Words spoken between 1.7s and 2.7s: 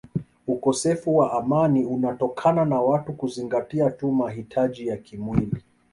unatokana